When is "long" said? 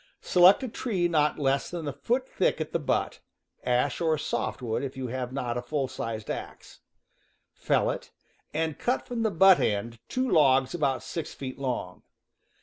11.59-12.01